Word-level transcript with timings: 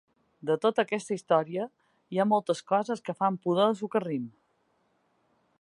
De 0.49 0.53
tota 0.61 0.83
aquesta 0.87 1.13
història, 1.17 1.67
hi 2.15 2.21
ha 2.23 2.27
moltes 2.31 2.63
coses 2.73 3.07
que 3.09 3.17
fan 3.23 3.41
pudor 3.45 3.73
de 3.73 3.81
socarrim. 3.83 4.29